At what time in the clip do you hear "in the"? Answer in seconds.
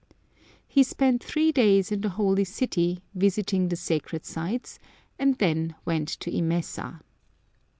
1.91-2.09